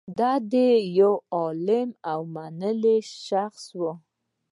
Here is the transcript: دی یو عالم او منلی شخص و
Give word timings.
دی 0.51 0.69
یو 0.99 1.13
عالم 1.35 1.89
او 2.11 2.19
منلی 2.35 2.97
شخص 3.25 3.65
و 3.79 3.81